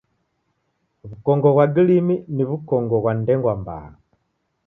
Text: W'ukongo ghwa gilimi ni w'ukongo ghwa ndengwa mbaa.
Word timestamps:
W'ukongo 1.07 1.47
ghwa 1.53 1.65
gilimi 1.73 2.15
ni 2.35 2.43
w'ukongo 2.49 2.95
ghwa 3.01 3.13
ndengwa 3.21 3.53
mbaa. 3.61 3.87